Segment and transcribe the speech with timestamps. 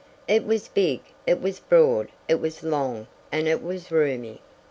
[0.27, 4.41] It was big, it was broad, it was long, and it was roomy!